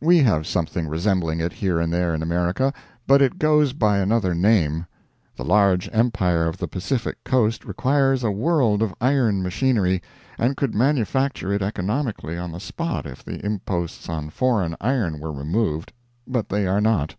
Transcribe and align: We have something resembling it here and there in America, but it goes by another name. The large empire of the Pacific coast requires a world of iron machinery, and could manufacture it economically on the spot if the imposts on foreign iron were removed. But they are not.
We 0.00 0.18
have 0.18 0.44
something 0.44 0.88
resembling 0.88 1.38
it 1.38 1.52
here 1.52 1.78
and 1.78 1.92
there 1.92 2.12
in 2.12 2.20
America, 2.20 2.72
but 3.06 3.22
it 3.22 3.38
goes 3.38 3.72
by 3.72 3.98
another 3.98 4.34
name. 4.34 4.86
The 5.36 5.44
large 5.44 5.88
empire 5.92 6.48
of 6.48 6.56
the 6.58 6.66
Pacific 6.66 7.22
coast 7.22 7.64
requires 7.64 8.24
a 8.24 8.30
world 8.32 8.82
of 8.82 8.92
iron 9.00 9.40
machinery, 9.40 10.02
and 10.36 10.56
could 10.56 10.74
manufacture 10.74 11.52
it 11.52 11.62
economically 11.62 12.36
on 12.36 12.50
the 12.50 12.58
spot 12.58 13.06
if 13.06 13.24
the 13.24 13.38
imposts 13.46 14.08
on 14.08 14.30
foreign 14.30 14.74
iron 14.80 15.20
were 15.20 15.32
removed. 15.32 15.92
But 16.26 16.48
they 16.48 16.66
are 16.66 16.80
not. 16.80 17.14